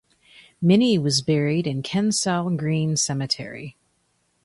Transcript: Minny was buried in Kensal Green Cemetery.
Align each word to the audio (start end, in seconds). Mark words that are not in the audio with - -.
Minny 0.59 0.97
was 0.97 1.21
buried 1.21 1.67
in 1.67 1.83
Kensal 1.83 2.49
Green 2.57 2.97
Cemetery. 2.97 3.77